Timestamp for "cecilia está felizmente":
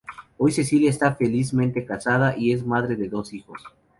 0.51-1.85